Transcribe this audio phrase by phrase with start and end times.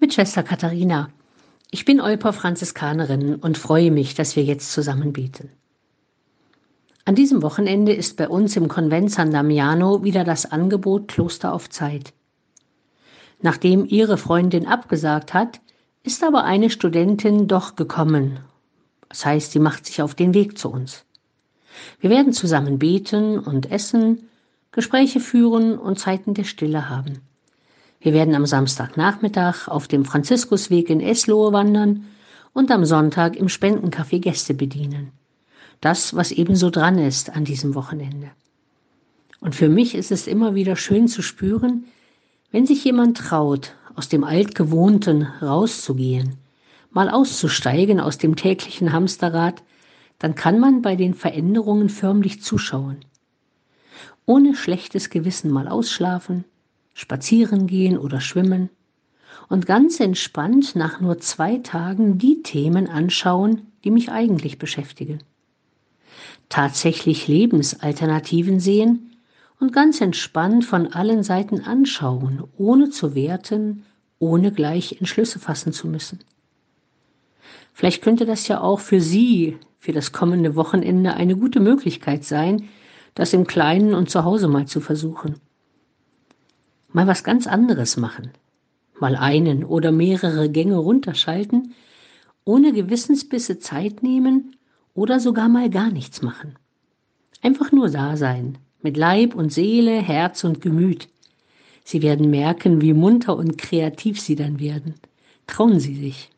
[0.00, 1.10] mit Schwester Katharina.
[1.70, 5.50] Ich bin Olper Franziskanerin und freue mich, dass wir jetzt zusammen beten.
[7.04, 11.68] An diesem Wochenende ist bei uns im Konvent San Damiano wieder das Angebot Kloster auf
[11.68, 12.12] Zeit.
[13.40, 15.60] Nachdem ihre Freundin abgesagt hat,
[16.02, 18.40] ist aber eine Studentin doch gekommen.
[19.08, 21.04] Das heißt, sie macht sich auf den Weg zu uns.
[22.00, 24.28] Wir werden zusammen beten und essen,
[24.70, 27.22] Gespräche führen und Zeiten der Stille haben.
[28.00, 32.04] Wir werden am Samstagnachmittag auf dem Franziskusweg in Eslohe wandern
[32.52, 35.12] und am Sonntag im Spendencafé Gäste bedienen.
[35.80, 38.30] Das, was ebenso dran ist an diesem Wochenende.
[39.40, 41.84] Und für mich ist es immer wieder schön zu spüren,
[42.50, 46.36] wenn sich jemand traut, aus dem Altgewohnten rauszugehen,
[46.90, 49.62] mal auszusteigen aus dem täglichen Hamsterrad,
[50.18, 52.98] dann kann man bei den Veränderungen förmlich zuschauen.
[54.24, 56.44] Ohne schlechtes Gewissen mal ausschlafen,
[56.98, 58.70] spazieren gehen oder schwimmen
[59.48, 65.20] und ganz entspannt nach nur zwei Tagen die Themen anschauen, die mich eigentlich beschäftigen.
[66.48, 69.16] Tatsächlich Lebensalternativen sehen
[69.60, 73.84] und ganz entspannt von allen Seiten anschauen, ohne zu werten,
[74.18, 76.18] ohne gleich Entschlüsse fassen zu müssen.
[77.72, 82.68] Vielleicht könnte das ja auch für Sie für das kommende Wochenende eine gute Möglichkeit sein,
[83.14, 85.36] das im Kleinen und zu Hause mal zu versuchen
[86.92, 88.30] mal was ganz anderes machen,
[89.00, 91.74] mal einen oder mehrere Gänge runterschalten,
[92.44, 94.56] ohne Gewissensbisse Zeit nehmen
[94.94, 96.56] oder sogar mal gar nichts machen.
[97.42, 101.08] Einfach nur da sein, mit Leib und Seele, Herz und Gemüt.
[101.84, 104.94] Sie werden merken, wie munter und kreativ Sie dann werden.
[105.46, 106.30] Trauen Sie sich.